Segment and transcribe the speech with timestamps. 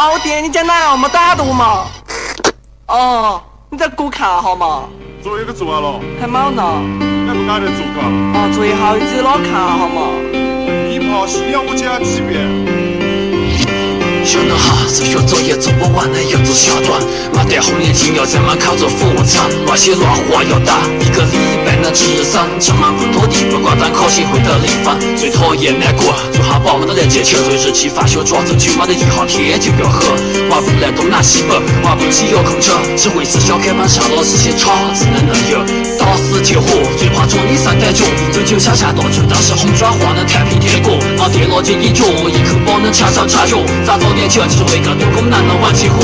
[0.00, 1.84] 哦，店里讲哪样没打到嘛？
[2.86, 4.84] 哦，你再给我看好嘛？
[5.22, 6.62] 作业给做完了，还没呢。
[7.28, 8.08] 还不赶紧做嘎？
[8.38, 10.08] 啊，作业好，你自己老看好嘛？
[10.88, 12.48] 你怕需要我讲几遍？
[14.30, 17.02] 小男孩数学作业做不完的要做下段，
[17.34, 24.94] 没得红眼睛要在门口做俯卧撑，乱写乱画要打一个礼拜能吃三出门不拖地，不挂单可惜会得零分。
[25.18, 30.14] 最讨厌难过，做汉堡没得来接球，最是气发学抓住球没得一号天就要喝，
[30.46, 35.58] 玩不来东南西北，玩不起遥控车，只会是小开门上老师写叉子的能有，
[35.98, 44.06] 打死铁火，最怕捉你三胆脚，追求下下大球，但是红转化能太平天国，拿电脑接一脚，一口包能掐上插脚，咋着？
[44.20, 45.96] 年轻就是为个多功能能玩起火，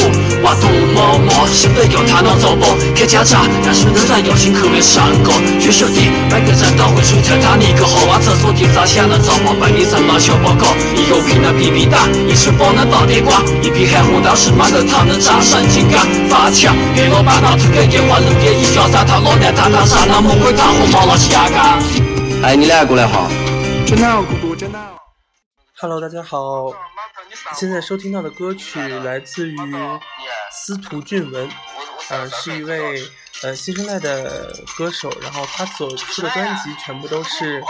[0.42, 0.64] 娃多
[0.96, 2.66] 么么，现在要他脑走宝，
[2.96, 5.30] 看家长，但是仍然要辛苦的上课。
[5.60, 6.00] 据说的，
[6.32, 10.72] 每个人都会出特他尼克好挖厕所的咋想能找我被你扔了小报告。
[10.96, 16.00] 一油瓶能比比打，一吃饱能打地瓜，一瓶含糊倒是没得糖能战胜金刚。
[16.32, 20.08] 发枪，给老板拿推个电话，路边一脚三趟，老娘谈谈啥？
[20.08, 21.76] 那魔鬼糖和麻辣虾干。
[22.42, 23.28] 哎，你俩过来哈。
[23.84, 24.78] 真的，姑姑真的。
[25.76, 26.72] Hello，大家好。
[27.54, 29.56] 现在收听到的歌曲来自于
[30.52, 31.48] 司徒俊文，
[32.08, 33.02] 呃，是一位
[33.42, 37.62] 呃新生代的歌手，然后他所出的专辑全部都是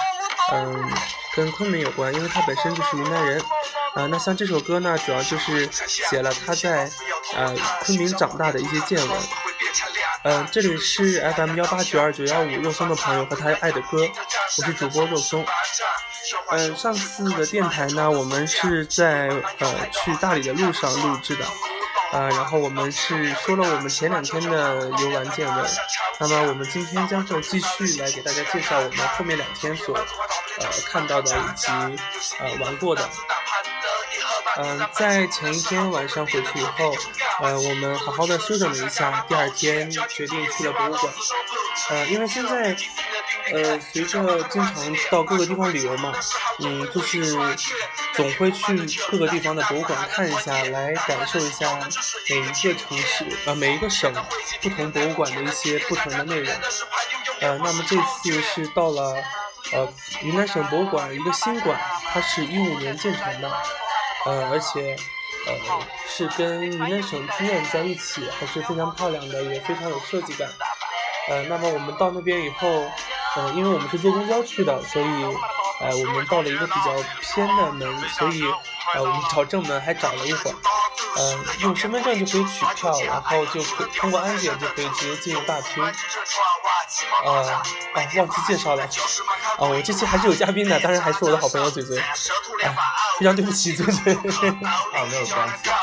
[0.53, 0.93] 嗯
[1.35, 3.41] 跟昆明有关，因为他本身就是云南人，
[3.95, 6.91] 啊，那像这首歌呢，主要就是写了他在
[7.35, 9.21] 呃昆明长大的一些见闻，
[10.25, 13.99] 嗯，这里是 FM 幺八九二九幺五肉松的朋友和他爱的歌，
[14.59, 15.45] 我是主播肉松。
[16.51, 21.45] 嗯，上次的电台呢，我们是在呃去大理的路上录制的，
[22.17, 25.67] 啊，然后我们是说了我们前两天的游玩见闻，
[26.19, 31.71] 那么我们今天将会继续来给大家介绍我们后面两天所呃看到的以及
[32.39, 33.07] 呃玩过的。
[34.57, 36.97] 嗯，在前一天晚上回去以后，
[37.43, 41.13] 呃，我们好好的休整了一下，第二天决定去了博物馆，
[41.91, 42.75] 呃，因为现在。
[43.53, 44.75] 呃，随着经常
[45.09, 46.13] 到各个地方旅游嘛，
[46.59, 47.33] 嗯，就是
[48.13, 48.77] 总会去
[49.09, 51.79] 各个地方的博物馆看一下，来感受一下
[52.29, 54.13] 每一个城市呃每一个省
[54.63, 56.55] 不同博物馆的一些不同的内容。
[57.41, 59.23] 呃，那么这次是到了
[59.73, 59.89] 呃
[60.23, 61.79] 云南省博物馆一个新馆，
[62.13, 63.51] 它是一五年建成的，
[64.25, 64.97] 呃，而且
[65.47, 65.55] 呃
[66.09, 70.49] 是跟云南省剧院在一起，还是非常漂亮的，也非常有设计感。
[71.29, 72.87] 呃，那么我们到那边以后。
[73.39, 75.07] 呃，因为我们是坐公交去的，所以，
[75.83, 76.91] 呃，我们到了一个比较
[77.21, 78.43] 偏的门，所以，
[78.95, 80.57] 呃，我们找正门还找了一会儿，
[81.19, 85.83] 嗯，用身份证就可以取票，然后就可通过安检就可以直接进入大厅。
[87.25, 87.63] 呃，啊，
[87.95, 88.87] 忘记介绍了，
[89.59, 92.77] 哦，我这期还是有嘉宾的，当然还是我的好朋友嘴嘴，哎，
[93.19, 95.79] 非常对不起嘴嘴，啊，没有关系，啊，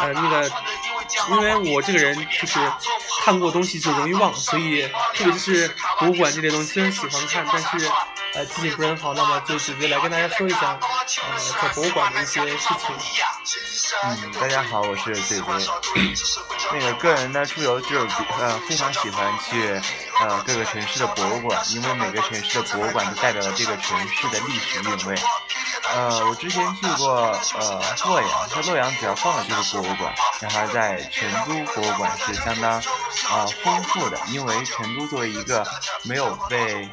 [0.00, 0.50] 呃，那个。
[1.30, 2.58] 因为我这个人就是
[3.24, 7.90] 看过东西就容易忘，所以特别是博物馆这类东西，虽然喜欢看，但是
[8.34, 9.14] 呃记性不是很好。
[9.14, 12.94] 那么就直接来跟大家说一下呃在博物馆的一些事情。
[14.04, 15.46] 嗯，大家好，我是嘴嘴。
[16.72, 18.06] 那个个人呢出游就是
[18.38, 19.80] 呃非常喜欢去
[20.20, 25.14] 呃各个城市的博物馆，因为每个城市的博物馆都代表了这个城市的历史韵味。
[25.94, 27.14] 呃，我之前去过
[27.58, 35.66] 呃洛阳，在洛阳主要逛的就是博物馆，然后在成都博物馆是相当啊丰富的，因为成都作为一个
[36.04, 36.88] 没有被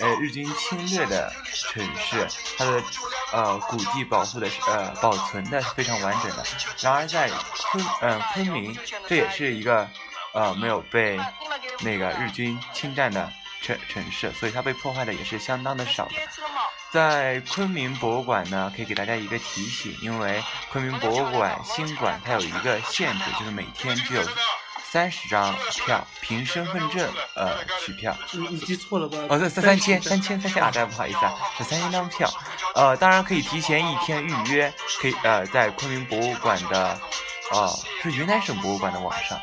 [0.00, 2.26] 呃日军侵略的城市，
[2.58, 2.82] 它的
[3.32, 6.44] 呃古迹保护的呃保存的是非常完整的。
[6.80, 7.30] 然而在
[7.70, 8.76] 昆嗯昆明，
[9.08, 9.88] 这也是一个
[10.32, 11.20] 呃没有被
[11.80, 16.14] 那个日军侵占的城城市，所以它被破坏的也是相当的少的。
[16.90, 24.22] 在昆明博物馆呢，可以给大家一个提醒，因为昆明博物馆新馆它有一个限制，就是每天只有
[24.82, 25.54] 三十张
[25.86, 28.16] 票，凭身份证呃取票。
[28.32, 29.18] 你你记错了吧？
[29.28, 32.28] 哦，对三三千三千三千啊，大家不好意思啊，是三千张票。
[32.74, 36.98] 呃，当然可以提前一天预约，可以呃在昆明博物馆的
[37.52, 37.68] 呃
[38.02, 39.40] 是云南省博物馆的网上，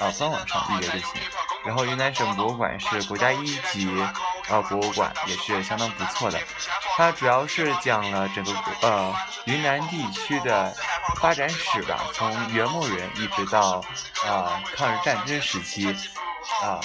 [0.00, 1.20] 呃官网上预约就行。
[1.64, 3.88] 然后云南省博物馆是国家一级。
[4.48, 6.36] 呃，博物馆也是相当不错的，
[6.96, 9.14] 它主要是讲了整个呃
[9.44, 10.74] 云南地区的
[11.20, 13.80] 发展史吧，从元末人一直到
[14.26, 15.94] 啊抗日战争时期，
[16.64, 16.80] 啊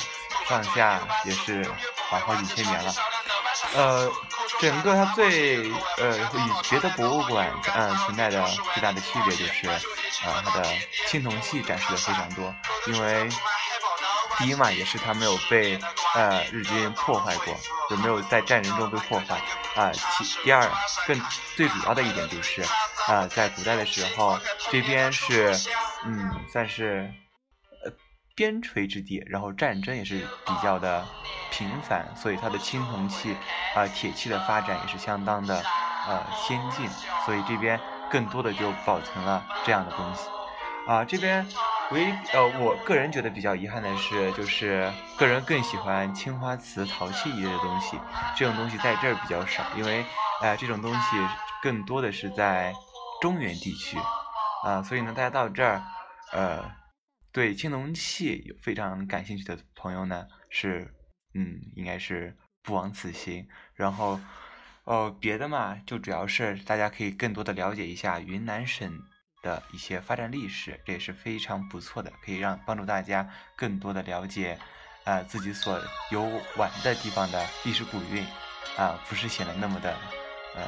[0.47, 1.67] 上下也是
[2.07, 2.93] 好好几千年了。
[3.73, 4.11] 呃，
[4.59, 9.67] 整个它最呃与别的博物馆嗯存在的最大的区别就是，
[10.23, 10.65] 啊它的
[11.07, 12.53] 青铜器展示的非常多，
[12.87, 13.29] 因为。
[14.37, 15.79] 第一嘛，也是它没有被
[16.13, 17.55] 呃日军破坏过，
[17.89, 19.39] 就没有在战争中被破坏
[19.77, 19.89] 啊。
[19.93, 20.69] 其第二，
[21.07, 21.17] 更
[21.55, 22.61] 最主要的一点就是
[23.07, 24.37] 啊，在古代的时候，
[24.69, 25.57] 这边是
[26.03, 27.09] 嗯，算是
[27.85, 27.91] 呃
[28.35, 31.07] 边陲之地，然后战争也是比较的
[31.49, 33.37] 频繁，所以它的青铜器
[33.73, 35.63] 啊、铁器的发展也是相当的
[36.09, 36.89] 呃先进，
[37.25, 37.79] 所以这边
[38.11, 40.27] 更多的就保存了这样的东西
[40.87, 41.45] 啊，这边。
[41.91, 47.95] 唯一呃，我个人觉得比较遗憾的是，就是个人更喜欢青花瓷、陶器一类的东西，
[48.35, 50.03] 这种东西在这儿比较少，因为
[50.41, 50.99] 呃这种东西
[51.61, 52.73] 更多的是在
[53.21, 53.99] 中原地区
[54.63, 55.79] 啊，所以呢，大家到这儿
[56.31, 56.71] 呃
[57.31, 60.91] 对青铜器有非常感兴趣的朋友呢，是
[61.35, 63.47] 嗯应该是不枉此行。
[63.75, 64.19] 然后
[64.85, 69.03] 哦别的嘛，就主要是大家可以更多的了解一下云南省。
[69.41, 74.57] 的一些发展历史，这也是非常不错的，可以让帮助大家更多的了解，
[75.03, 75.79] 呃，自己所
[76.09, 76.23] 游
[76.57, 78.25] 玩的地方的历史古韵，
[78.75, 79.95] 啊，不是显得那么的，
[80.55, 80.67] 呃，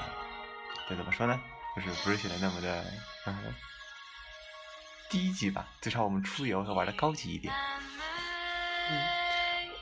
[0.88, 1.42] 这怎么说呢？
[1.76, 2.86] 就是不是显得那么的，
[3.26, 3.36] 嗯，
[5.10, 5.68] 低级吧？
[5.82, 7.52] 至少我们出游要玩的高级一点。
[8.92, 9.02] 嗯，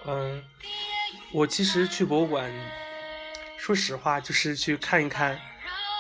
[0.05, 0.43] 嗯，
[1.33, 2.49] 我其实去博物馆，
[3.65, 5.39] 说实话，就是去看一看。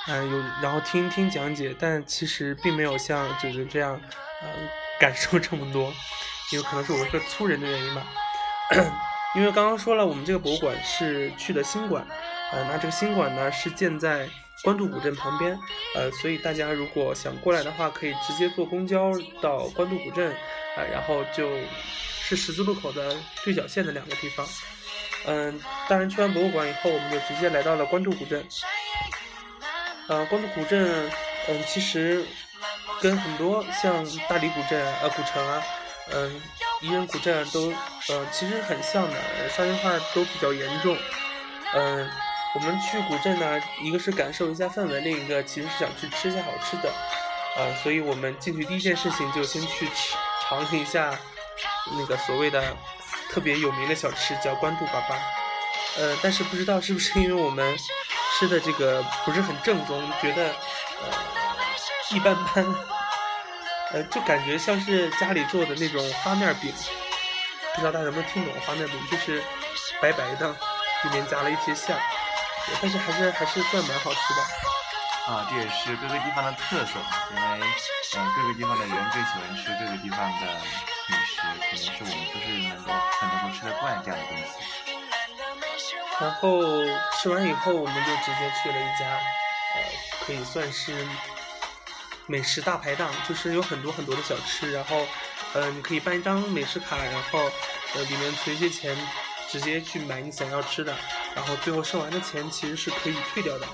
[0.07, 3.99] 嗯，有然后听听讲解，但其实并没有像九九这样，
[4.43, 4.69] 嗯，
[4.99, 5.91] 感受这么多，
[6.53, 8.05] 因为可能是我是个粗人的原因吧。
[9.35, 12.05] 因为刚刚说了，我们这个博物馆是去的新馆，
[12.51, 14.29] 呃，那这个新馆呢是建在
[14.61, 15.57] 官渡古镇旁边，
[15.95, 19.11] 呃，所以大家如果想过来的话，可以直接坐公交
[19.41, 20.31] 到官渡古镇，
[20.77, 21.57] 啊，然后就
[22.21, 24.47] 是十字路口的对角线的两个地方。
[25.27, 28.45] 嗯，当然去完博物馆以后，我们就直接来到了官渡古镇。
[30.07, 31.09] 呃，官渡古镇，
[31.47, 32.23] 嗯，其实
[33.01, 35.63] 跟很多像大理古镇、呃古城啊，
[36.11, 36.41] 嗯，
[36.81, 37.73] 彝人古镇都，
[38.09, 40.95] 呃，其实很像的，商业化都比较严重。
[41.73, 42.09] 嗯，
[42.53, 46.91] 我们去古镇呢，一个是感受一下氛围，另一个其实是想去吃一下好吃的。
[47.57, 49.87] 呃，所以我们进去第一件事情就先去
[50.43, 51.17] 尝了一下
[51.97, 52.61] 那个所谓的
[53.35, 55.15] 特别有名的小吃，叫官渡粑粑。
[55.97, 57.77] 呃，但是不知道是不是因为我们。
[58.37, 61.07] 吃的这个不是很正宗，觉得呃
[62.11, 62.65] 一般般，
[63.93, 66.69] 呃就感觉像是家里做的那种发面饼，
[67.73, 69.41] 不知道大家能不能听懂发面饼，就是
[70.01, 72.01] 白白的，里面加了一些馅儿，
[72.81, 75.31] 但是还是还是算蛮好吃的。
[75.31, 76.99] 啊，这也是各个地方的特色，
[77.31, 77.67] 因为
[78.17, 80.47] 呃各个地方的人更喜欢吃各个地方的
[81.07, 84.53] 美食，可能是我们不是能够很能够吃得惯这样的东西。
[86.19, 86.61] 然后
[87.19, 89.05] 吃完以后，我们就直接去了一家，
[89.75, 89.81] 呃，
[90.25, 91.05] 可以算是
[92.25, 94.71] 美食大排档，就是有很多很多的小吃。
[94.71, 95.05] 然后，
[95.53, 97.39] 呃，你可以办一张美食卡，然后
[97.95, 98.97] 呃里面存一些钱，
[99.49, 100.95] 直接去买你想要吃的。
[101.35, 103.67] 然后最后剩完的钱其实是可以退掉的。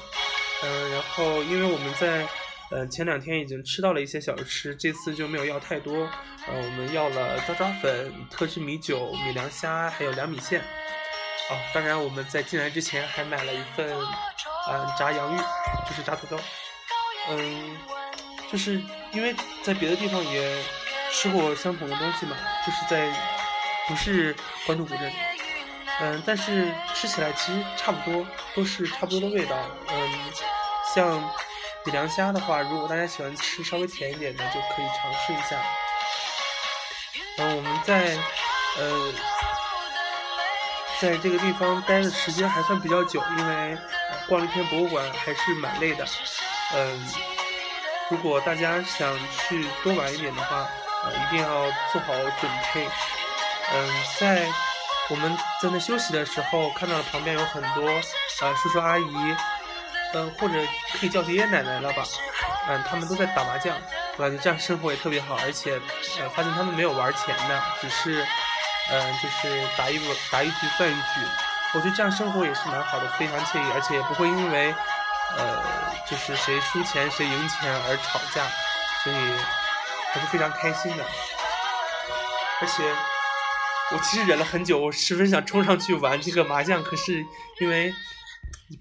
[0.63, 2.27] 嗯，然后因为我们在
[2.71, 6.09] 呃前两天已经吃到了一些小吃，这次就没有要太多。
[6.47, 10.61] 呃，我们要了抓抓粉、特制米酒、米凉虾，还有凉米线。
[10.61, 13.87] 哦，当然我们在进来之前还买了一份，
[14.69, 15.37] 嗯，炸洋芋，
[15.87, 16.39] 就是炸土豆，
[17.29, 17.77] 嗯，
[18.49, 18.81] 就是
[19.11, 20.63] 因为在别的地方也
[21.11, 23.13] 吃过相同的东西嘛，就是在
[23.87, 24.33] 不是
[24.65, 25.11] 官渡古镇，
[25.99, 28.25] 嗯，但是吃起来其实差不多，
[28.55, 29.55] 都是差不多的味道，
[29.89, 30.09] 嗯，
[30.95, 31.21] 像
[31.85, 35.61] 米凉虾的话，如果大家喜欢吃稍微甜一点的，就可以尝试一下。
[37.37, 38.17] 嗯，我们在，
[38.77, 39.13] 呃。
[40.99, 43.75] 在这个地方待的时间还算比较久，因为
[44.27, 46.05] 逛了一天博物馆还是蛮累的。
[46.75, 47.09] 嗯，
[48.11, 50.69] 如果大家想去多玩一点的话，
[51.03, 52.87] 呃，一定要做好准备。
[53.73, 54.47] 嗯，在
[55.09, 57.83] 我们在那休息的时候，看到了旁边有很多
[58.41, 59.35] 呃叔叔阿姨，
[60.13, 60.55] 嗯，或者
[60.99, 62.03] 可以叫爷爷奶奶了吧，
[62.67, 63.77] 嗯，他们都在打麻将，
[64.17, 65.79] 我感觉这样生活也特别好，而且
[66.19, 68.25] 呃发现他们没有玩钱的，只是。
[68.93, 71.21] 嗯，就是打一打一局算一局，
[71.73, 74.73] 我觉得这样生活也是蛮好的，非常惬意，而且也不会因为，
[75.37, 75.63] 呃，
[76.09, 78.43] 就是谁输钱谁赢钱而吵架，
[79.01, 79.15] 所以
[80.11, 81.05] 还是非常开心的。
[82.59, 82.83] 而且
[83.91, 87.25] 我其实忍了很久，我十分想冲上去玩这个麻将，可是
[87.59, 87.93] 因为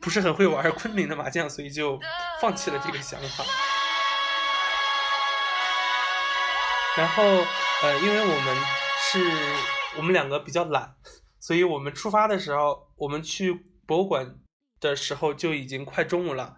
[0.00, 1.98] 不是很会玩昆明的麻将，所以就
[2.40, 3.44] 放弃了这个想法。
[6.96, 8.56] 然后，呃，因为我们
[9.12, 9.80] 是。
[9.96, 10.94] 我们两个比较懒，
[11.40, 13.52] 所以我们出发的时候，我们去
[13.88, 14.36] 博物馆
[14.78, 16.56] 的时候就已经快中午了。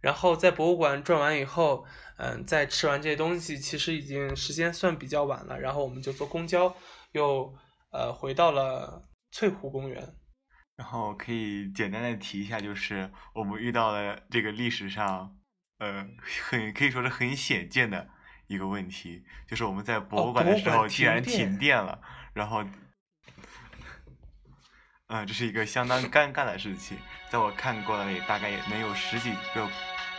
[0.00, 1.84] 然后在博物馆转完以后，
[2.16, 5.60] 嗯，再吃完这些东西，其实已经时间算比较晚了。
[5.60, 6.74] 然后我们就坐公交，
[7.12, 7.54] 又
[7.90, 10.16] 呃回到了翠湖公园。
[10.82, 15.32] 然后可以简单的提一下，就是我们遇到了这个历史上，
[15.78, 16.04] 呃，
[16.42, 18.08] 很可以说是很显见的
[18.48, 22.00] 一个问题，就是我们在博哦物馆的时候竟然停电了，
[22.34, 22.64] 然后，
[25.06, 26.98] 嗯、这是一个相当尴尬的事情。
[27.30, 29.70] 在我看过的里，大概也能有十几个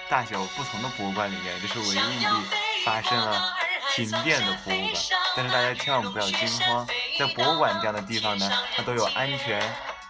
[0.10, 2.48] 大小不同的博物馆里面，这是唯一一例
[2.86, 3.54] 发生了
[3.94, 4.94] 停电的博物馆。
[5.36, 6.88] 但是大家千万不要惊慌，
[7.20, 9.62] 在博物馆这样的地方呢，它都有安全。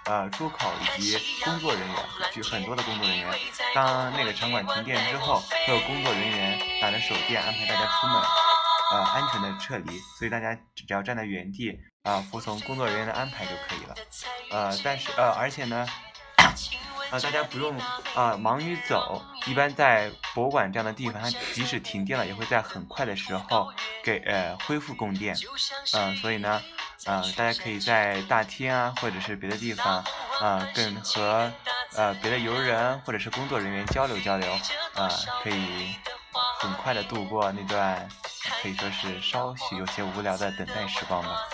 [0.05, 1.95] 呃，出口以及工作人员，
[2.33, 3.39] 就很多的工作人员。
[3.73, 8.21] 当那个场馆停电之后，会有工作人员打着手电安排大家出门，
[8.91, 9.97] 呃，安全的撤离。
[10.17, 13.95] 所以大家只要站在原地，啊、服从工作人员的安排就可以了。
[14.51, 15.87] 呃，但是呃，而且呢，
[17.09, 17.77] 呃，大家不用
[18.13, 19.23] 啊、忙于走。
[19.45, 23.71] 一般在博物馆这样的地方，它即使停电了，也会在很快的时候
[24.03, 25.35] 给呃恢复供电。
[25.93, 26.61] 嗯、所以呢，
[27.05, 30.03] 呃，大家可以在大厅啊，或者是别的地方，
[30.39, 31.51] 啊，跟和
[31.95, 34.49] 呃别的游人或者是工作人员交流交流，
[34.93, 35.09] 啊，
[35.43, 35.95] 可以
[36.59, 38.07] 很快的度过那段
[38.61, 41.49] 可以说是稍许有些无聊的等待时光吧。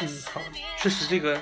[0.00, 0.40] 嗯，好，
[0.78, 1.38] 确实这个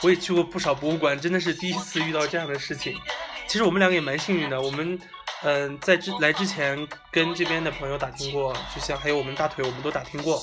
[0.00, 2.98] 我也去过不少博物馆，真的是第一次遇到这样的事情。
[3.46, 4.98] 其实我们两个也蛮幸运的，我们
[5.42, 10.42] 嗯、在之来之前跟这边的朋友打听过，就像还有我们大腿，我们都打听过，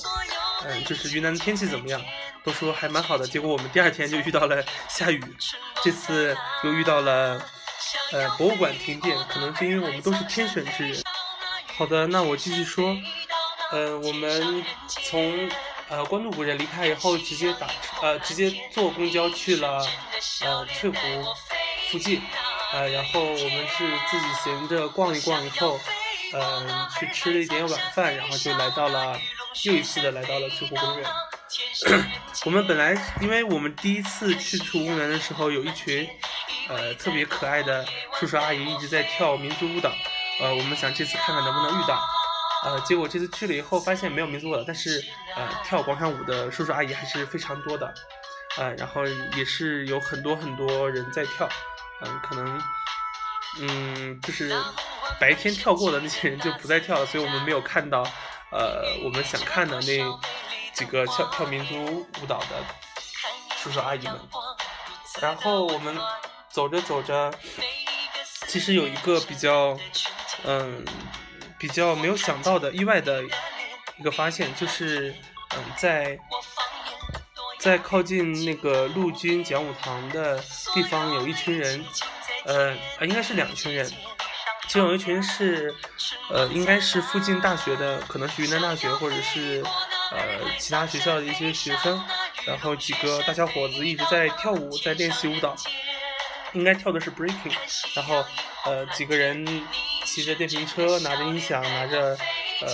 [0.66, 2.00] 嗯，就是云南的天气怎么样，
[2.44, 3.26] 都说还蛮好的。
[3.26, 5.22] 结果我们第二天就遇到了下雨，
[5.82, 7.42] 这次又遇到了
[8.12, 11.02] 呃博物馆停电，可能是因为我们都是天选之人。
[11.76, 12.94] 好的，那我继续说，
[13.72, 15.48] 呃，我们从
[15.88, 19.82] 呃关渡古镇离开以后，直接打车呃直接坐公交去了
[20.42, 20.96] 呃翠湖
[21.90, 22.20] 附近，
[22.74, 25.80] 呃，然后我们是自己闲着逛一逛以后，
[26.34, 29.18] 呃，去吃了一点晚饭，然后就来到了
[29.64, 31.10] 又一次的来到了翠湖公园。
[32.46, 36.08] 我们本来，因为我们第一次去翠湖公园的时候，有一群
[36.68, 39.92] 呃特别可爱的叔叔阿姨一直在跳民族舞蹈，
[40.40, 42.00] 呃，我们想这次看看能不能遇到。
[42.62, 45.02] 呃，结果这次去了以后，发现没有民族舞蹈，但是
[45.34, 47.92] 呃，跳广场舞的叔叔阿姨还是非常多的，
[48.58, 49.02] 呃，然后
[49.34, 51.48] 也是有很多很多人在跳，
[52.02, 52.62] 嗯、可能，
[53.60, 54.54] 嗯，就是
[55.18, 58.06] 白天跳过的那些人就不再跳了，所以我们没有看到，
[58.50, 60.20] 呃，我们想看的那
[60.72, 62.46] 几个跳跳民族舞蹈的
[63.56, 64.18] 叔叔阿姨们。
[65.20, 65.96] 然后我们
[66.48, 67.32] 走着走着，
[68.46, 69.76] 其实有一个比较，
[70.44, 70.84] 嗯，
[71.58, 73.22] 比较没有想到的意外的
[73.98, 75.14] 一个发现，就是
[75.56, 76.18] 嗯，在
[77.58, 80.42] 在靠近那个陆军讲武堂的
[80.72, 81.84] 地方，有一群人，
[82.44, 83.86] 呃，应该是两群人，
[84.68, 85.74] 其中有一群是，
[86.32, 89.62] 呃，应该是附近大学的，可能是云南大学或者是
[90.12, 90.18] 呃
[90.58, 92.00] 其他学校的一些学生，
[92.46, 95.56] 然后几个大小伙子一直在跳舞，在练习舞蹈，
[96.52, 97.52] 应该跳的是 breaking，
[97.94, 98.24] 然后
[98.64, 99.44] 呃几个人
[100.04, 102.16] 骑着电瓶车，拿着音响，拿着
[102.62, 102.68] 呃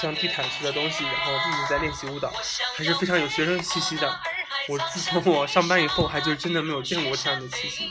[0.00, 2.32] 像地毯似的东西，然后一直在练习舞蹈，
[2.76, 4.20] 还是非常有学生气息的。
[4.68, 7.90] 我自从我上班以后，还就真的没有见过这样的气息。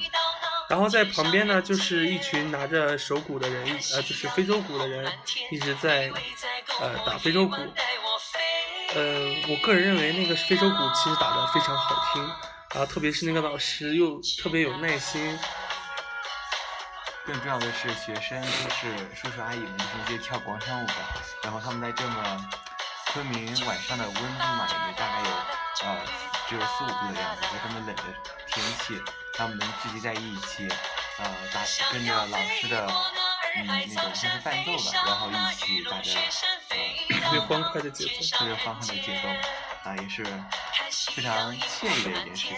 [0.69, 5.11] 然后在旁边呢，就是一群拿着手鼓的人，呃，就是非洲鼓的人，
[5.51, 6.11] 一直在
[6.79, 7.55] 呃打非洲鼓。
[8.95, 12.23] 呃，我个人认为那个非洲鼓其实打得非常好听，
[12.79, 15.37] 啊，特别是那个老师又特别有耐心，
[17.25, 20.93] 更重要的是，学生就是叔叔阿姨们，就是那些跳广场舞的，
[21.43, 22.49] 然后他们在这么
[23.11, 25.97] 昆明晚上的温度嘛，也就大概有呃
[26.47, 28.03] 只有四五度的样子，在这么冷的
[28.47, 28.99] 天气，
[29.39, 30.67] 他们能聚集在一起，
[31.17, 31.61] 呃打
[31.93, 32.85] 跟着老师的
[33.55, 36.11] 嗯那种像是伴奏吧，然后一起打着
[36.67, 36.75] 呃
[37.21, 38.37] 特别欢快的节奏。
[38.37, 39.29] 特别欢快的节奏，
[39.89, 40.25] 啊、也是
[41.13, 42.57] 非常惬意的一件事情。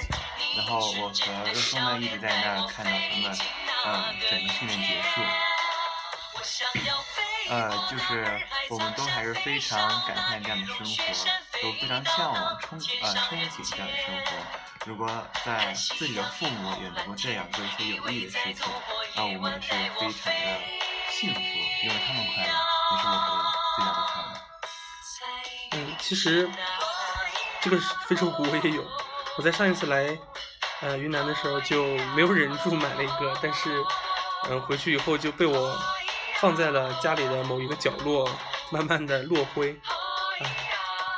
[0.57, 3.37] 然后我和若松呢一直在那儿看到他们，
[3.85, 5.21] 呃，整个训练结束，
[7.47, 11.03] 呃，就是我们都还是非常感叹这样的生活，
[11.61, 14.31] 都非常向往憧呃憧憬这样的生活。
[14.87, 15.07] 如果
[15.45, 18.65] 在自己的父母也能够这样做一些有益的事情，
[19.15, 19.67] 那我们也是
[19.99, 20.57] 非常的
[21.11, 21.39] 幸福，
[21.83, 22.51] 因为他们快乐，
[22.91, 23.45] 也是我们
[23.75, 24.27] 最大的快乐。
[25.73, 26.49] 嗯，其实
[27.61, 28.83] 这个非洲鼓我也有，
[29.37, 30.17] 我在上一次来
[30.81, 31.85] 呃云南的时候就
[32.15, 33.83] 没有忍住买了一个，但是
[34.49, 35.79] 嗯、回去以后就被我
[36.39, 38.27] 放在了家里的某一个角落，
[38.71, 39.79] 慢慢的落灰。
[40.43, 40.71] 唉，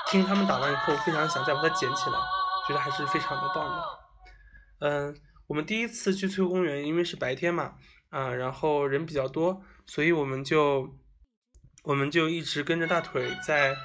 [0.07, 2.19] 听他们打完以后，非常想再把它捡起来，
[2.67, 3.83] 觉得还是非常的棒的。
[4.79, 5.15] 嗯、
[5.47, 7.73] 我们第一次去翠湖公园，因为是白天嘛，
[8.09, 10.93] 啊、然后人比较多，所以我们就
[11.83, 13.75] 我们就一直跟着大腿在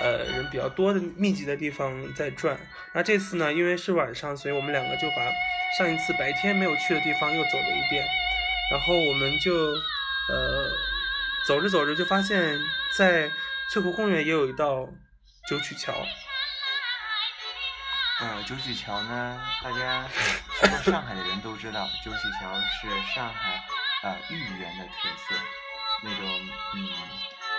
[0.00, 2.58] 呃人比较多的密集的地方在转。
[2.94, 5.16] 那这次呢，因为是晚上，所以我们两个就把
[5.76, 8.06] 上一次白天没有去的地方又走了一遍。
[8.70, 10.70] 然后我们就呃，
[11.46, 12.58] 走着走着就发现，
[12.96, 13.30] 在
[13.70, 14.86] 翠湖公园也有一道
[15.48, 15.94] 九曲桥。
[18.20, 20.02] 呃，九曲桥呢，大家
[20.60, 23.62] 去过上海的人都知道，九曲桥是上海
[24.02, 25.34] 呃豫园的特色，
[26.02, 26.26] 那种
[26.74, 26.88] 嗯，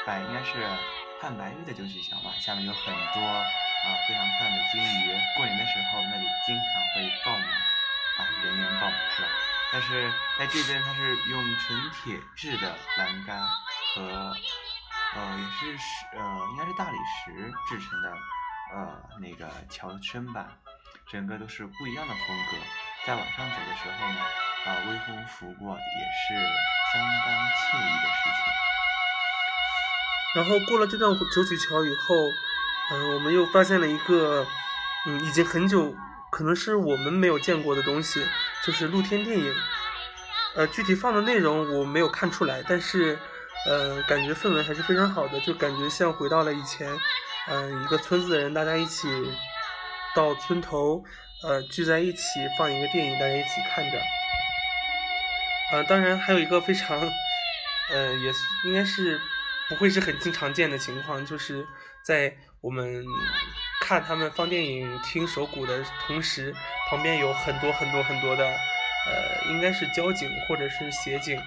[0.06, 0.68] 白应该是
[1.22, 7.48] 汉白玉的九曲桥吧，下面有很多啊、非常漂亮的金鱼，过年的时候那里经常会爆满
[8.20, 9.28] 啊，人员爆满是吧？
[9.72, 13.48] 但是在这边它是用纯铁制的栏杆
[13.96, 14.36] 和
[15.16, 18.14] 呃也是石呃应该是大理石制成的。
[18.72, 20.48] 呃，那个桥身板，
[21.12, 22.58] 整个都是不一样的风格。
[23.06, 24.20] 在往上走的时候呢，
[24.66, 25.80] 啊、微风拂过，也
[26.14, 26.36] 是
[26.94, 28.40] 相当惬意的事情。
[30.36, 32.16] 然后过了这段九曲桥以后，
[32.92, 34.46] 嗯、我们又发现了一个，
[35.08, 35.96] 嗯，已经很久
[36.30, 38.24] 可能是我们没有见过的东西，
[38.64, 39.56] 就是露天电影。
[40.56, 43.18] 呃，具体放的内容我没有看出来，但是，
[43.68, 46.92] 呃，感觉氛围还是非常好的，就感觉像回到了以前，
[47.48, 49.08] 嗯、一个村子的人大家一起
[50.16, 51.04] 到村头，
[51.44, 52.22] 呃，聚在一起
[52.58, 54.00] 放一个电影，大家一起看着。
[55.72, 57.00] 呃，当然还有一个非常，
[57.92, 59.20] 呃，也是应该是
[59.68, 61.66] 不会是很经常见的情况，就是
[62.04, 63.04] 在我们
[63.82, 66.54] 看他们放电影、听手鼓的同时，
[66.90, 71.40] 旁边有很多很多很多的，呃，应该是交警或者是协警，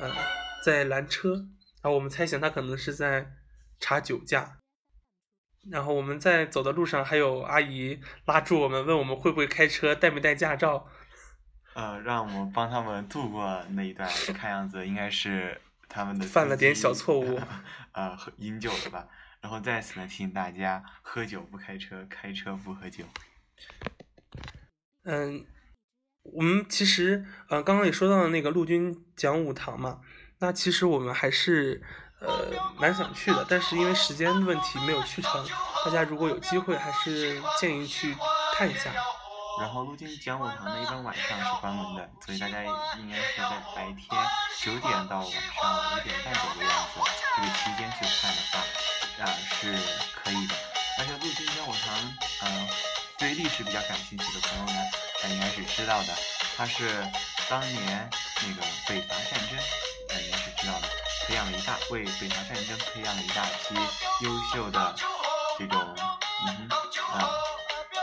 [0.00, 0.10] 呃，
[0.64, 1.30] 在拦车，
[1.82, 3.26] 然后我们猜想他可能是在
[3.80, 4.58] 查酒驾。
[5.70, 10.88] 然后我们在走的路上，还有阿姨拉住我们，问我们会不会开车，带没带驾照。
[11.74, 17.38] 呃，让我们帮他们度过那一段，看样子应该是他们的犯了点小错误，
[17.92, 19.06] 呃，喝饮酒了吧？
[19.40, 23.04] 然后再次呢，提醒大家，喝酒不开车，开车不喝酒。
[25.04, 25.46] 嗯，
[26.22, 30.00] 我们其实呃刚刚也说到了那个陆军讲武堂嘛，
[30.40, 31.82] 那其实我们还是
[32.20, 35.48] 呃蛮想去的，但是因为时间问题没有去成。
[35.84, 38.16] 大家如果有机会，还是建议去
[38.54, 38.90] 看一下。
[39.60, 44.08] 然后陆军讲武堂呢，一般晚上是关门的，所以大家应该是在白天
[44.60, 47.00] 九点到晚上五点半左右的样子，
[47.34, 48.60] 这个期间去看的话，
[49.24, 49.76] 啊、是
[50.14, 50.54] 可以的。
[50.98, 51.94] 而且陆军讲武堂，
[52.42, 52.68] 呃，
[53.18, 54.80] 对历史比较感兴趣的朋友呢，
[55.24, 56.14] 呃，应该是知道的，
[56.56, 57.04] 它是
[57.48, 58.08] 当年
[58.42, 59.58] 那个北伐战争，
[60.10, 60.47] 呃，应该是知道的，
[61.28, 63.74] 培养了一大为北伐战争培养了一大批
[64.24, 64.94] 优秀的
[65.58, 65.78] 这种，
[66.46, 66.68] 嗯，
[67.12, 67.30] 啊、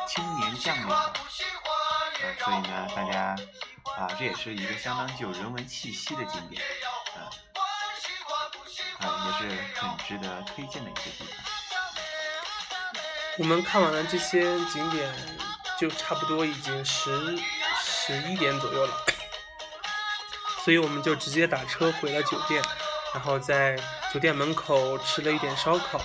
[0.07, 0.87] 青年将领。
[0.87, 1.11] 啊，
[2.39, 3.35] 所以呢，大家
[3.97, 6.61] 啊，这也是一个相当具有人文气息的景点，
[7.15, 7.25] 啊，
[8.99, 11.27] 啊，也是很值得推荐的一个地方。
[13.39, 15.11] 我们看完了这些景点，
[15.79, 17.39] 就差不多已经十
[17.83, 18.93] 十一点左右了，
[20.63, 22.63] 所以我们就直接打车回了酒店，
[23.15, 23.77] 然后在
[24.13, 26.01] 酒店门口吃了一点烧烤。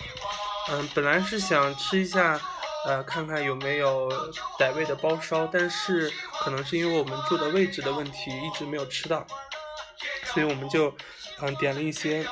[0.71, 2.41] 嗯，本来是想吃一下，
[2.87, 4.09] 呃，看看有没有
[4.61, 6.09] 傣味的包烧，但是
[6.41, 9.27] 可能是因为我们住的位置的问题，一直没有吃到，
[10.27, 10.95] 所以我们就
[11.41, 12.25] 嗯点了一些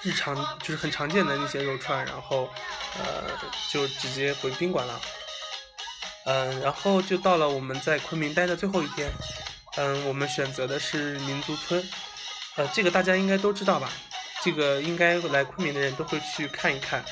[0.00, 2.48] 日常就是很常见的那些肉串，然后
[2.98, 3.24] 呃
[3.70, 4.98] 就直接回宾馆了。
[6.24, 9.12] 嗯，然后就到了我们在昆明待的最后一天。
[9.76, 11.86] 嗯，我们选择的是民族村，
[12.56, 13.90] 呃，这个大家应该都知道吧？
[14.42, 17.04] 这个应该来昆明的人都会去看一看。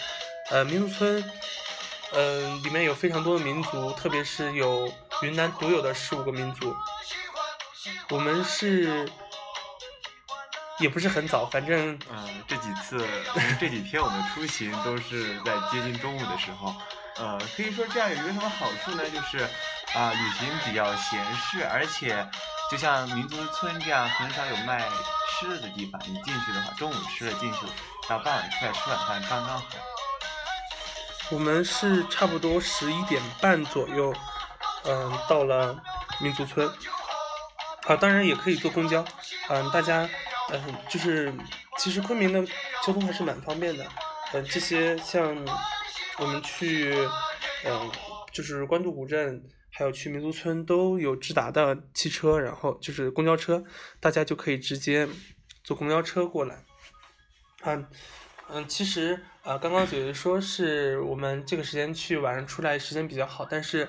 [0.51, 1.33] 呃，民族村，
[2.13, 6.75] 嗯、里面有非常多的民族，特别是有云南独有的十五个民族。
[8.11, 9.07] 我们是
[10.79, 13.07] 也不是很早，反正嗯，这几次
[13.59, 16.75] 这几天我们出行都是在接近中午的时候，
[17.17, 19.03] 呃，可以说这样有一个什么好处呢？
[19.11, 19.47] 就是
[19.95, 22.27] 啊、旅行比较闲适，而且
[22.75, 24.85] 就像民族村这样很少有卖
[25.31, 27.61] 吃的的地方，你进去的话，中午吃了进去，
[28.09, 29.65] 到傍晚出来吃晚饭刚刚好。
[31.31, 34.13] 我们是差不多十一点半左右，
[34.87, 35.81] 嗯、到了
[36.21, 36.69] 民族村。
[37.87, 39.05] 啊，当然也可以坐公交，
[39.51, 40.09] 嗯、大家，
[40.51, 41.33] 嗯、就是
[41.79, 42.45] 其实昆明的
[42.85, 43.87] 交通还是蛮方便的，
[44.33, 45.23] 嗯、这些像
[46.19, 47.09] 我们去，
[47.67, 47.93] 嗯、
[48.33, 49.41] 就是官渡古镇，
[49.77, 53.65] 还有去民族村都有直达的汽车，然后就是公交车，
[53.99, 55.09] 大家就可以直接
[55.65, 56.63] 坐公交车过来。
[57.65, 57.85] 嗯
[58.49, 63.89] 嗯，其实呃，刚刚嘴嘴说是我们这个时间去，晚上出来时间比较好，但是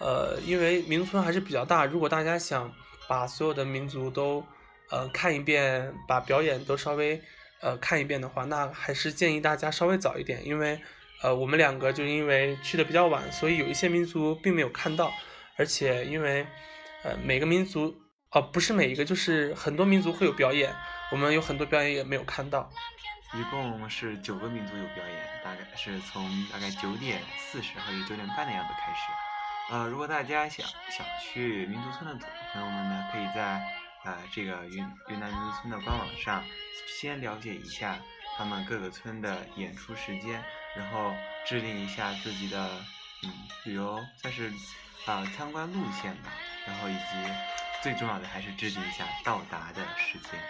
[0.00, 2.72] 呃，因为民族村还是比较大，如果大家想
[3.06, 4.44] 把所有的民族都
[4.90, 7.22] 呃看一遍，把表演都稍微
[7.60, 10.80] 呃看一遍的话，那还是建议大家稍微早一点，因为
[11.22, 15.12] 呃我们两个就因为去的比较晚，所以有一些民族并没有看到，
[15.56, 16.46] 而且因为
[17.02, 17.94] 呃每个民族
[18.32, 20.72] 哦、不是每一个，就是很多民族会有表演，
[21.10, 22.70] 我们有很多表演也没有看到。
[23.34, 29.00] 一共是九个民族有表演，大概是从大概九点四十或者九点半的样子开始。
[29.72, 33.60] 呃，如果大家想想去民族村的朋友们呢，可以在
[34.04, 36.44] 呃这个云云南民族村的官网上
[36.86, 37.98] 先了解一下
[38.36, 40.40] 他们各个村的演出时间，
[40.76, 41.14] 然后
[41.46, 42.70] 制定一下自己的
[43.22, 43.32] 嗯
[43.64, 44.52] 旅游算是
[45.06, 46.30] 啊、参观路线吧，
[46.66, 47.32] 然后以及
[47.82, 50.40] 最重要的还是制定一下到达的时间。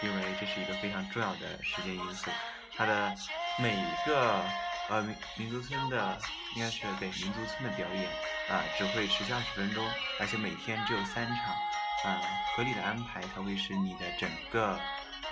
[0.00, 2.30] 因为这是一个非常重要的时间因素。
[2.76, 3.12] 它的
[3.58, 4.40] 每一个
[4.88, 6.16] 呃民民族村的
[6.54, 8.04] 应该是对民族村的表演
[8.48, 9.84] 啊、只会持续二十分钟，
[10.20, 12.20] 而且每天只有三场，啊、
[12.54, 14.78] 合理的安排才会使你的整个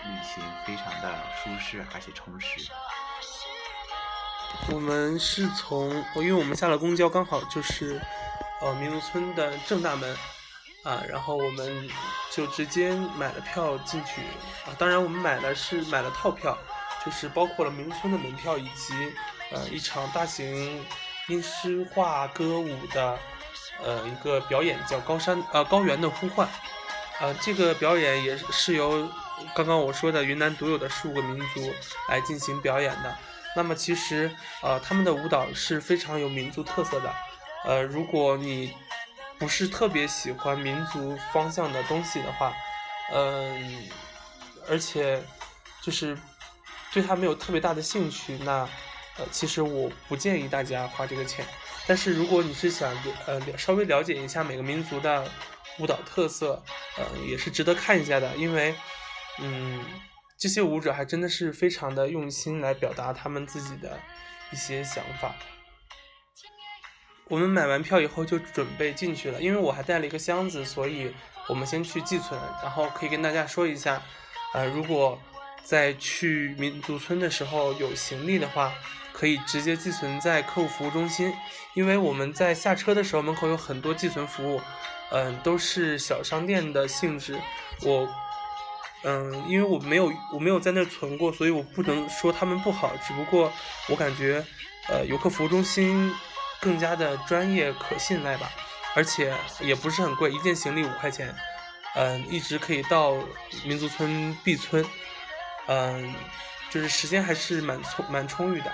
[0.04, 2.68] 旅行非常的舒适而且充实。
[4.72, 8.00] 我们是从，因为我们下了公交，刚好就是
[8.60, 10.16] 呃民族村的正大门
[10.82, 11.88] 啊，然后我们
[12.32, 14.22] 就直接买了票进去
[14.66, 14.74] 啊。
[14.76, 16.56] 当然，我们买的是买了套票，
[17.04, 18.94] 就是包括了民族村的门票以及
[19.52, 20.84] 呃一场大型
[21.28, 23.18] 音诗画歌舞的
[23.82, 26.48] 呃一个表演，叫高山呃高原的呼唤。
[27.20, 29.08] 呃，这个表演也是由
[29.54, 31.72] 刚刚我说的云南独有的十五个民族
[32.08, 33.16] 来进行表演的。
[33.56, 34.30] 那么其实，
[34.62, 37.12] 呃，他们的舞蹈是非常有民族特色的。
[37.64, 38.74] 呃，如果你
[39.38, 42.52] 不是特别喜欢民族方向的东西的话，
[43.12, 43.88] 嗯、
[44.68, 45.22] 而且
[45.82, 46.16] 就是
[46.92, 48.68] 对他没有特别大的兴趣，那
[49.16, 51.44] 呃，其实我不建议大家花这个钱。
[51.86, 52.92] 但是如果你是想
[53.26, 55.30] 呃稍微了解一下每个民族的
[55.78, 56.62] 舞蹈特色，
[56.98, 58.74] 呃，也是值得看一下的，因为，
[59.38, 59.84] 嗯，
[60.38, 63.98] 这些舞者还真的是非常的用心来表达他们自己的
[64.52, 65.34] 一些想法。
[67.28, 71.10] 我们买完票以后就准备进去了，因为我还带了一个箱子，所以
[71.48, 74.02] 我们先去寄存，然后可以跟大家说一下，
[74.52, 75.18] 呃，如果
[75.64, 78.72] 在去民族村的时候有行李的话，
[79.12, 81.32] 可以直接寄存在客户服务中心，
[81.74, 84.60] 因为我们在下车的时候门口有很多寄存服务，
[85.10, 87.40] 嗯、都是小商店的性质，
[87.82, 88.06] 我。
[89.08, 92.90] 嗯，因为我没有我没有在那儿存过，所以我不能说他们不好。
[93.06, 93.52] 只不过
[93.88, 94.44] 我感觉，
[94.88, 96.12] 呃，游客服务中心
[96.60, 98.50] 更加的专业可信赖吧，
[98.96, 101.32] 而且也不是很贵，一件行李五块钱，
[101.94, 103.14] 嗯，一直可以到
[103.64, 104.84] 民族村 B 村，
[105.68, 106.12] 嗯，
[106.68, 108.72] 就是时间还是蛮充蛮充裕的。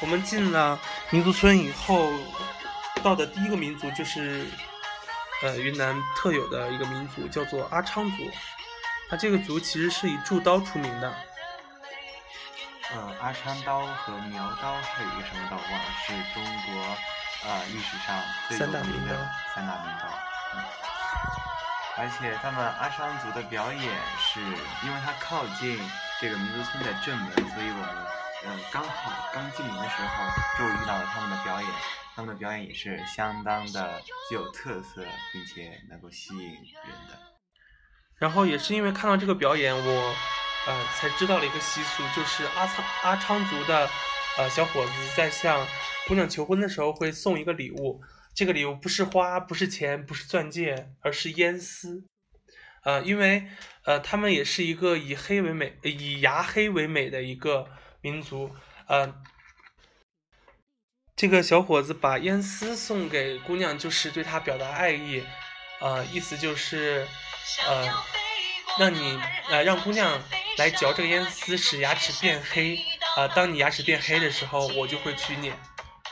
[0.00, 0.76] 我们进了
[1.10, 2.10] 民族村以后，
[3.04, 4.46] 到的第一个民族就是，
[5.42, 8.16] 呃，云南特有的一个民族，叫做阿昌族。
[9.08, 11.14] 它这个族其实是以铸刀出名的，
[12.92, 16.96] 呃，阿昌刀和苗刀还有一个什么刀忘了，是中国
[17.44, 20.08] 呃历史上最有名的三大名刀。
[20.54, 20.64] 嗯，
[21.98, 25.78] 而且他们阿昌族的表演是因为他靠近
[26.20, 27.88] 这个民族村的正门，所以我们
[28.44, 30.24] 呃刚好刚进门的时候
[30.58, 31.70] 就遇到了他们的表演。
[32.16, 37.35] 他们的表演也是相当的具有特色，并且能够吸引人的。
[38.18, 40.14] 然后也是因为看到这个表演，我
[40.66, 43.88] 呃才知道了一个习俗，就是阿昌阿昌族的
[44.38, 45.66] 呃小伙子在向
[46.06, 48.00] 姑娘求婚的时候会送一个礼物，
[48.34, 52.04] 这个礼物不是花，不是钱，不是钻戒，而是烟丝。
[52.84, 53.48] 呃，因为
[53.84, 57.68] 呃他们也是一个以黑为美、以牙黑为美的一个
[58.00, 58.54] 民族，
[58.86, 59.14] 呃。
[61.18, 65.24] 这个小伙子把烟丝送给姑娘，就是对她表达爱意，
[65.80, 67.06] 呃，意思就是，
[67.66, 67.88] 呃，
[68.78, 70.20] 让你呃让姑娘
[70.58, 72.78] 来嚼这个烟丝，使牙齿变黑。
[73.16, 75.50] 啊、当你牙齿变黑的时候，我就会娶你。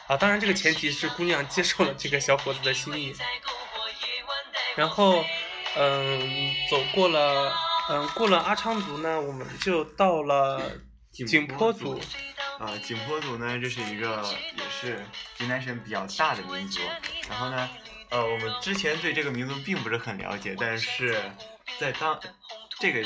[0.06, 3.14] 啊，当然这个前提是姑娘接受了这个小伙子的心意。
[4.74, 5.22] 然后，
[5.76, 7.54] 嗯，走过了，
[7.90, 10.62] 嗯，过了阿昌族呢，我们就到了
[11.12, 12.00] 景颇族。
[12.58, 14.24] 啊，景颇族呢，这是一个
[14.56, 15.04] 也是
[15.38, 16.80] 云南省比较大的民族。
[17.28, 17.68] 然后呢，
[18.14, 21.20] 呃，我们之前对这个民族并不是很了解，但是
[21.80, 22.16] 在当
[22.78, 23.02] 这个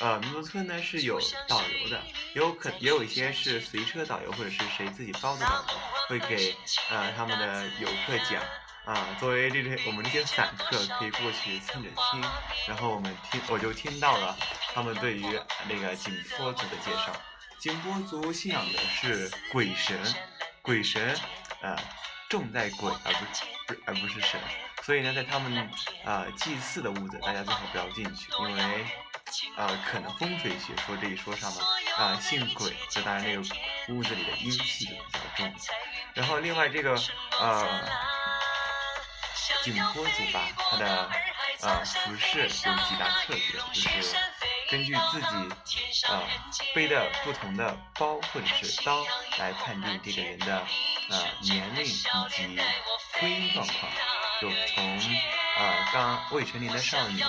[0.00, 2.02] 呃民族村呢是有导游的，
[2.34, 6.56] 也有可也有一些是随车导游或者是谁自己包的导游，会给
[6.88, 8.42] 呃他们的游客讲。
[8.86, 12.22] 啊，作为这些我们这些散客可以过去蹭着听，
[12.66, 14.36] 然后我们听我就听到了
[14.74, 15.22] 他们对于
[15.68, 17.14] 那个景颇族的介绍。
[17.58, 19.98] 景颇族信仰的是鬼神，
[20.60, 21.14] 鬼神
[21.62, 21.74] 呃
[22.34, 24.40] 重在鬼而不是不而不是神，
[24.82, 25.70] 所以呢，在他们
[26.04, 28.86] 呃祭祀的屋子，大家最好不要进去，因为
[29.56, 31.60] 呃可能风水学说这一说上呢，
[31.96, 33.40] 啊、信鬼，就当然那个
[33.94, 35.54] 屋子里的阴气就比较重。
[36.12, 37.00] 然后另外这个
[37.40, 37.68] 呃
[39.62, 41.10] 景颇族吧，它的
[41.62, 44.16] 呃服饰有几大特点，就是
[44.68, 45.28] 根据自己
[46.08, 46.20] 呃
[46.74, 49.06] 背的不同的包或者是刀
[49.38, 50.66] 来判定这个人的
[51.10, 53.92] 呃年龄以及婚姻状况，
[54.40, 54.98] 就从
[55.58, 57.22] 呃刚未成年的少女，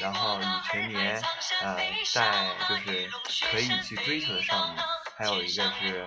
[0.00, 1.22] 然后已成年
[1.60, 1.76] 呃
[2.12, 3.10] 在就是
[3.50, 4.80] 可以去追求的少女，
[5.16, 6.06] 还有一个是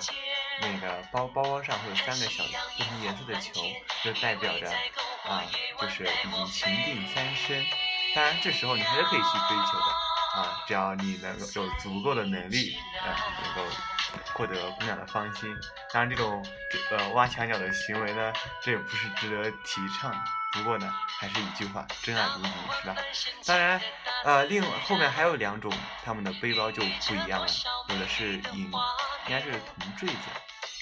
[0.61, 2.43] 那个包包包上会有三个小
[2.77, 3.61] 不同颜色的球，
[4.03, 4.69] 就代表着
[5.27, 5.43] 啊
[5.79, 7.65] 就是已经情定三生。
[8.15, 10.07] 当然这时候你还是可以去追求的。
[10.27, 13.09] 啊，只要你能够有足够的能力，啊，
[13.41, 13.71] 能够
[14.33, 15.55] 获得姑娘的芳心。
[15.91, 16.45] 当然，这种
[16.91, 20.13] 呃挖墙脚的行为呢，这也不是值得提倡。
[20.53, 22.49] 不过呢，还是一句话，真爱无敌，
[22.81, 22.95] 是吧？
[23.45, 23.81] 当然，
[24.23, 25.71] 呃，另后面还有两种，
[26.03, 27.47] 他们的背包就不一样了。
[27.89, 28.71] 有的是银，应
[29.27, 30.17] 该是铜坠子，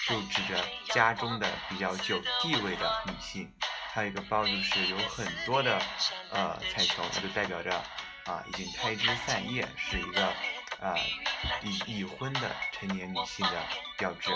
[0.07, 3.51] 就指着家中的比较具有地位的女性。
[3.93, 5.81] 还有一个包就是有很多的
[6.31, 7.83] 呃彩球，它就代表着。
[8.25, 10.33] 啊，已经开枝散叶，是一个
[10.81, 10.95] 啊
[11.61, 13.53] 已已婚的成年女性的
[13.97, 14.29] 标志。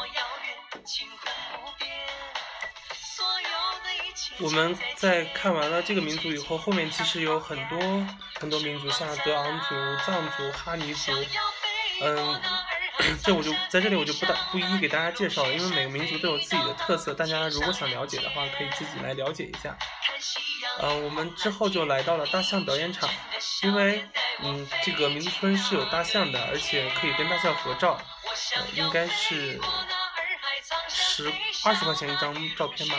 [4.39, 7.80] 我们在看完了这个民族以后，后面其实有很多
[8.39, 9.75] 很多民族，像德昂族、
[10.06, 11.12] 藏族、哈尼族，
[12.04, 12.41] 嗯。
[13.23, 19.75] 这我就在这里我就不大不一一给大家介绍了，因为每个民族都有自己的特色，大家如果想了解的话，可以自己来了解一下。
[20.82, 23.10] 嗯，我们之后就来到了大象表演场，
[23.63, 24.06] 因为
[24.41, 27.99] 嗯，这个民族村是有大象的，而且可以跟大象合照，
[28.73, 29.60] 应该是
[30.88, 31.32] 十
[31.65, 32.95] 二十块钱一张照片吧。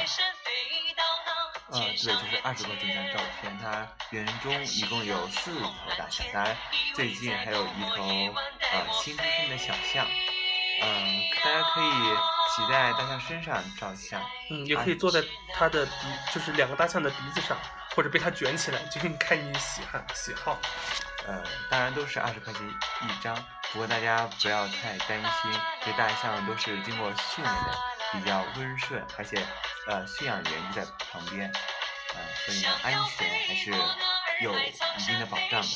[1.73, 3.59] 呃，对，就是二十块钱一张照片。
[3.63, 6.57] 它园中一共有四头大象，当然
[6.95, 8.03] 最近还有一头
[8.73, 10.07] 呃新出生的小象。
[10.83, 11.93] 嗯，大家可以
[12.51, 14.21] 骑在大象身上照相。
[14.51, 15.23] 嗯，也可以坐在
[15.55, 15.93] 它的鼻，
[16.35, 17.57] 就是两个大象的鼻子上，
[17.95, 20.59] 或者被它卷起来，就看你喜好喜好。
[21.27, 23.37] 呃，当然都是二十块钱一张，
[23.73, 27.79] 不过大家不要太担心，这大象都是经过训练的，
[28.13, 29.43] 比较温顺，而且。
[29.87, 31.51] 呃，驯养员就在旁边，
[32.15, 33.71] 呃，所以呢，安全还是
[34.43, 35.69] 有一定的保障的。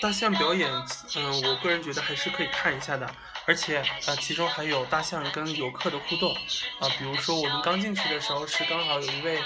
[0.00, 0.70] 大象表演，
[1.16, 3.12] 嗯，我个人觉得还是可以看一下的，
[3.46, 6.34] 而且呃，其中还有大象跟游客的互动，
[6.80, 9.38] 啊，比如说我们刚进去的时候是刚好有一位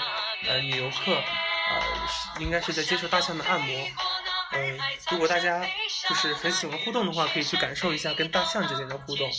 [0.47, 1.81] 呃女游客，呃，
[2.39, 3.87] 应该是在接受大象的按摩，
[4.53, 4.79] 嗯，
[5.11, 5.63] 如果大家
[6.09, 9.29] 就是很喜欢互动的话，可以去感受一下跟大象之间的互动。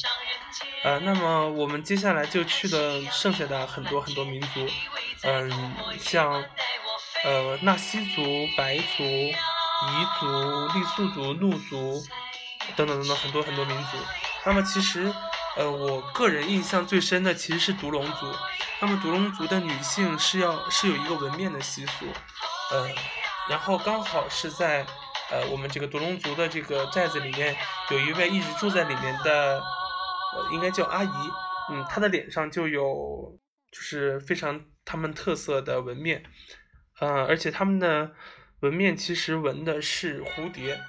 [0.84, 4.68] 呃，那么我们接下来就去了剩下的很多很多民族，
[5.22, 6.44] 嗯，像
[7.24, 8.22] 呃纳西族、
[8.56, 10.26] 白族、彝族、
[10.68, 12.04] 傈僳族、怒族
[12.76, 13.98] 等等等等很多很多民族。
[14.44, 15.12] 那么其实，
[15.56, 18.26] 呃，我个人印象最深的其实是独龙族。
[18.80, 22.06] 那么独龙族的女性是要是有一个纹面的习俗，
[22.72, 22.88] 呃，
[23.48, 24.84] 然后刚好是在
[25.30, 27.56] 呃我们这个独龙族的这个寨子里面，
[27.90, 29.62] 有一位一直住在里面的。
[30.34, 31.10] 呃，应该叫阿姨，
[31.70, 33.38] 嗯，她的脸上就有
[33.70, 36.22] 就是非常他们特色的纹面，
[37.00, 38.12] 呃，而且他们的
[38.60, 40.80] 纹面其实纹的是蝴蝶，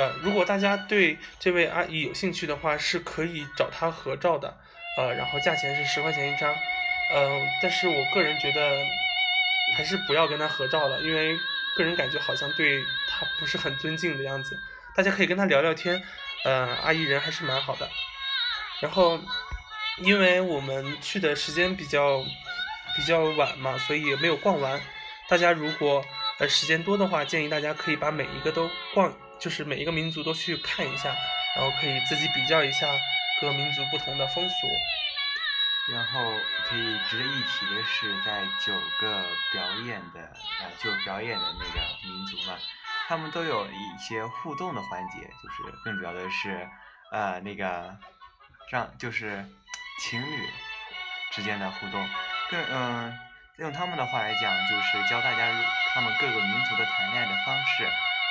[0.00, 4.56] 呃，如果大家对这位阿姨有兴趣的话，是可以找她合照的，
[4.96, 6.54] 呃，然后价钱是十块钱一张，
[7.14, 8.82] 嗯，但是我个人觉得
[9.76, 11.36] 还是不要跟她合照了，因为
[11.76, 14.58] 个人感觉好像对她不是很尊敬的样子，
[14.96, 16.02] 大家可以跟她聊聊天，
[16.44, 17.86] 呃，阿姨人还是蛮好的。
[18.80, 19.20] 然后，
[19.98, 22.24] 因为我们去的时间比较
[22.96, 24.80] 比较晚嘛，所以没有逛完。
[25.28, 26.02] 大家如果
[26.38, 31.16] 呃时间多的话，建议大家可以把每一个都逛，就是每一个民族都去看一下，
[31.56, 32.86] 然后可以自己比较一下
[33.40, 34.54] 各民族不同的风俗。
[35.92, 36.20] 然后
[36.68, 40.20] 可以值得一提的是，在九个表演的
[40.60, 42.56] 呃就表演的那个民族嘛，
[43.08, 46.68] 他们都有一些互动的环节，就是更主要的是
[47.10, 47.96] 呃那个。
[48.70, 49.44] 让就是
[50.00, 50.48] 情侣
[51.32, 52.08] 之间的互动，
[52.48, 53.18] 更嗯，
[53.56, 55.50] 用他们的话来讲，就是教大家
[55.92, 57.90] 他们各个民族的谈恋爱的方式，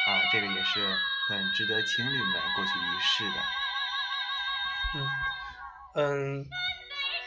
[0.09, 3.35] 啊，这个也是很值得情侣们过去一试的。
[4.95, 5.07] 嗯
[5.95, 6.45] 嗯，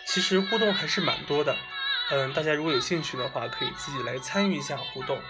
[0.06, 1.56] 其实互动还是蛮多的，
[2.10, 5.20] 嗯，大家如果有兴趣的话，可以自己来参与一下互动。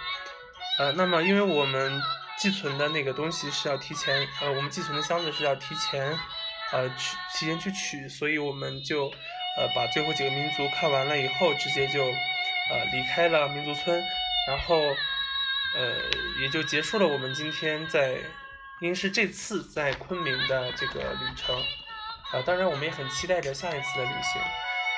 [0.79, 2.01] 呃，那么因为我们
[2.39, 6.19] 寄存的那个东西是要提前，呃，我们寄存的箱子是要提前。
[6.73, 9.05] 呃，去提前去取，所以我们就
[9.59, 14.03] 呃把最后几个民族看完了以后，直接就呃离开了民族村，
[14.49, 14.81] 然后
[15.75, 15.95] 呃
[16.41, 18.19] 也就结束了我们今天在，
[18.81, 21.57] 应该是这次在昆明的这个旅程，
[22.33, 24.43] 啊，当然我们也很期待着下一次的旅行，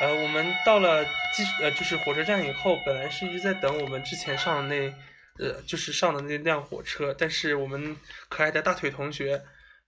[0.00, 4.94] 呃，我们到了机呃就是火车站以后，本来是一直在等我们之前上的那
[5.38, 7.96] 呃，就是上的那辆火车，但是我们
[8.28, 9.42] 可爱的大腿同学，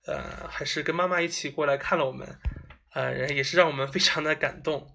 [0.07, 2.29] 呃，还是跟妈妈一起过来看了我们，
[2.95, 4.93] 呃，也是让我们非常的感动。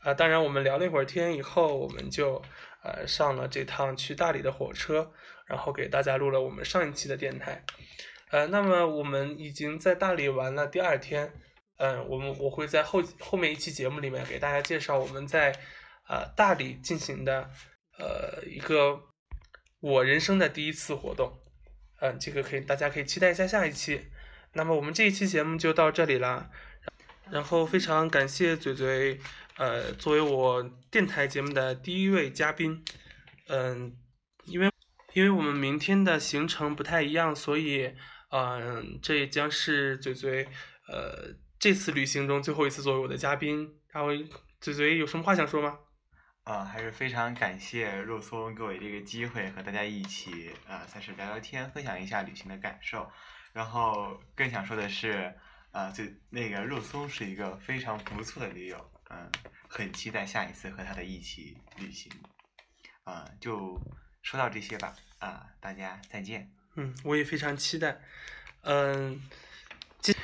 [0.00, 2.42] 啊，当然我们聊了一会儿天以后，我们就
[2.82, 5.10] 呃上了这趟去大理的火车，
[5.46, 7.64] 然后给大家录了我们上一期的电台。
[8.30, 11.32] 呃，那么我们已经在大理玩了第二天，
[11.76, 15.52] 嗯，我们我会在后后面一期节目里面给大家介绍我们在
[16.08, 17.48] 呃大理进行的
[17.98, 19.00] 呃一个
[19.80, 21.38] 我人生的第一次活动，
[22.00, 24.06] 嗯，这个可以大家可以期待一下下一期。
[24.54, 26.50] 那么我们这一期节目就到这里啦，
[27.30, 29.18] 然后非常感谢嘴嘴，
[29.56, 32.84] 呃，作为我电台节目的第一位嘉宾，
[33.48, 33.96] 嗯，
[35.14, 37.94] 因为我们明天的行程不太一样，所以。
[38.36, 40.44] 嗯，这也将是嘴嘴
[40.88, 43.78] 呃这次旅行中最后一次作为我的嘉宾。
[43.92, 44.10] 然后
[44.60, 45.78] 嘴嘴有什么话想说吗？
[46.42, 53.08] 啊，还是非常感谢肉松给我这个机会和大家一起呃，算是聊聊天，分享一下旅行的感受。
[53.52, 55.32] 然后更想说的是，
[55.70, 59.30] 呃，就那个肉松是一个非常不错的驴友，嗯，
[59.68, 62.10] 很期待下一次和他的一起旅行。
[63.04, 63.80] 啊，就
[64.24, 66.50] 说到这些吧，啊，大家再见。
[66.76, 68.00] 嗯，我也非常期待。
[68.62, 69.20] 嗯，
[70.00, 70.16] 接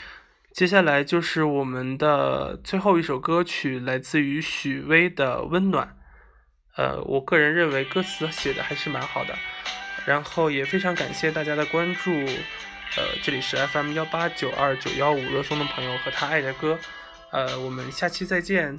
[0.52, 5.86] 接下来就是我们的最后一首歌曲，来自于许巍的《温暖》。
[6.76, 9.38] 呃，我个人认为歌词写的还是蛮好的。
[10.06, 12.10] 然后也非常感谢大家的关注。
[12.10, 16.78] 呃，这里是 FM 幺八九二九幺五热松的朋友和他爱的歌。
[17.30, 18.78] 呃，我们下期再见。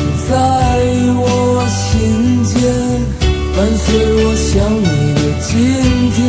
[0.31, 2.55] 在我心间，
[3.53, 4.87] 伴随我想你
[5.19, 5.51] 的今
[6.15, 6.19] 天。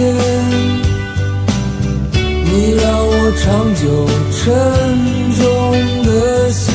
[2.45, 2.51] 你
[2.83, 3.43] 让我长
[3.77, 3.83] 久
[4.37, 4.43] 沉
[5.39, 5.41] 重
[6.03, 6.11] 的
[6.51, 6.67] 心，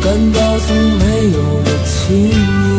[0.00, 0.66] 感到从
[1.00, 1.96] 没有的轻
[2.30, 2.77] 盈。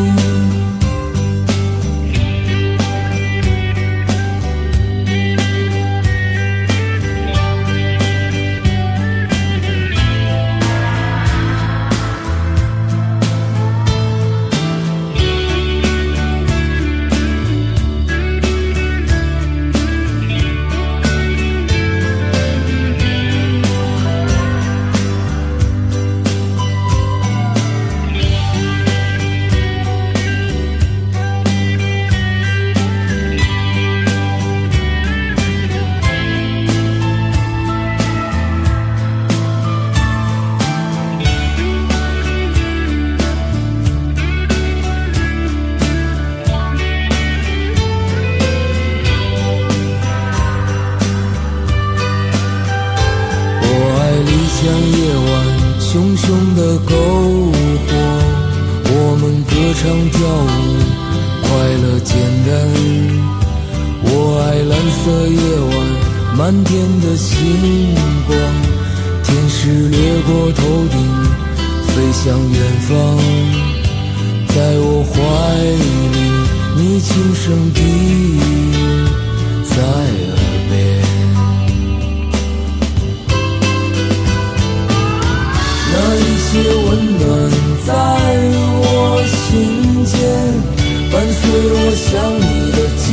[92.00, 92.42] 想你
[92.72, 93.08] 的今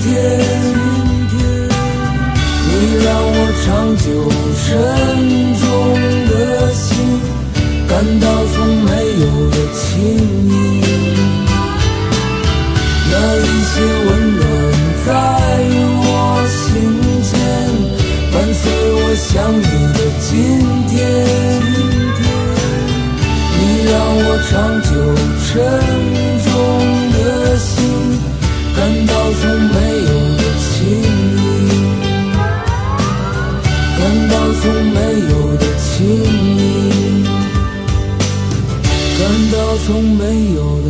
[0.00, 0.06] 天。
[2.66, 2.70] 你
[3.04, 3.66] 让我长
[3.96, 4.04] 久
[4.60, 4.66] 沉
[5.60, 5.62] 重
[6.28, 6.32] 的
[6.74, 6.82] 心
[7.88, 8.90] 感到从没
[9.22, 9.82] 有的轻
[10.50, 10.52] 盈，
[13.10, 13.72] 那一些
[14.04, 14.42] 温暖
[15.06, 15.08] 在
[16.02, 16.06] 我
[16.50, 16.62] 心
[17.22, 17.32] 间，
[18.32, 18.62] 伴随
[18.96, 19.62] 我想你
[19.94, 20.28] 的今
[20.88, 20.92] 天。
[23.56, 24.88] 你让我长久
[25.46, 25.52] 沉
[39.86, 40.83] 从没有。